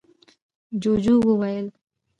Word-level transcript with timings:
ُجوجُو 0.81 1.15
وويل: 1.27 1.67